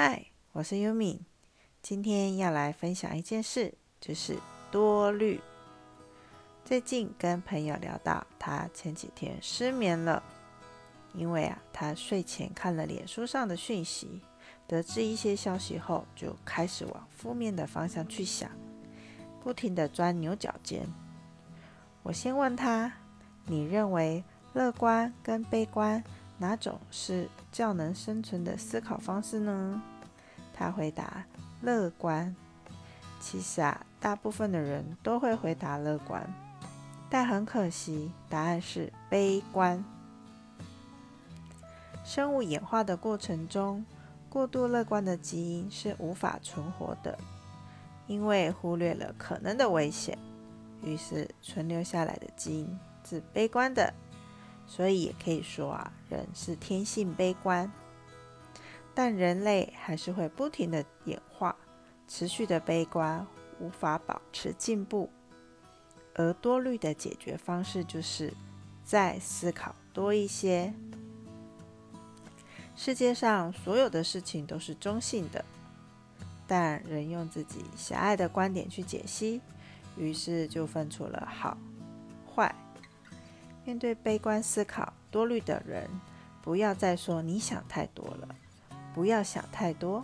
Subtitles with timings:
[0.00, 1.26] 嗨，我是优米，
[1.82, 4.38] 今天要来分享一件事，就是
[4.70, 5.40] 多虑。
[6.64, 10.22] 最近跟朋友聊到，他前几天失眠了，
[11.14, 14.22] 因为啊，他睡前看了脸书上的讯息，
[14.68, 18.48] 得知一些消息后，就开始往负面的方向去想，
[19.40, 20.86] 不停的钻牛角尖。
[22.04, 22.92] 我先问他，
[23.46, 24.22] 你认为
[24.52, 26.04] 乐观跟悲观？
[26.38, 29.82] 哪种是较能生存的思考方式呢？
[30.54, 31.24] 他回答：
[31.60, 32.34] 乐观。
[33.20, 36.24] 其实啊，大部分的人都会回答乐观，
[37.10, 39.84] 但很可惜，答案是悲观。
[42.04, 43.84] 生物演化的过程中，
[44.30, 47.18] 过度乐观的基因是无法存活的，
[48.06, 50.16] 因为忽略了可能的危险，
[50.82, 53.92] 于是存留下来的基因是悲观的。
[54.68, 57.72] 所以也可以说啊，人是天性悲观，
[58.94, 61.56] 但人类还是会不停的演化，
[62.06, 63.26] 持续的悲观
[63.58, 65.08] 无法保持进步，
[66.14, 68.32] 而多虑的解决方式就是
[68.84, 70.72] 再思考多一些。
[72.76, 75.44] 世界上所有的事情都是中性的，
[76.46, 79.40] 但人用自己狭隘的观点去解析，
[79.96, 81.56] 于是就分出了好
[82.32, 82.54] 坏。
[83.68, 85.86] 面对悲观思考、多虑的人，
[86.40, 88.34] 不要再说你想太多了，
[88.94, 90.02] 不要想太多，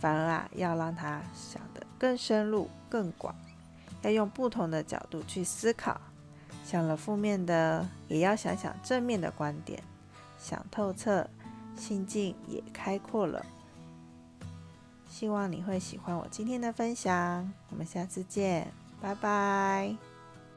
[0.00, 3.32] 反而啊，要让他想得更深入、更广，
[4.02, 6.00] 要用不同的角度去思考。
[6.64, 9.80] 想了负面的，也要想想正面的观点，
[10.36, 11.30] 想透彻，
[11.76, 13.46] 心境也开阔了。
[15.08, 18.66] 希望你会喜欢我今天的分享，我们下次见，
[19.00, 20.09] 拜拜。